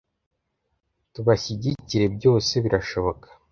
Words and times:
tubashyigikire 1.13 2.03
byose 2.15 2.53
birashoboka” 2.63 3.27